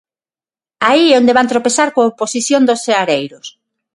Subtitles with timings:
[0.89, 3.47] Aí é onde van tropezar coa oposición dos seareiros.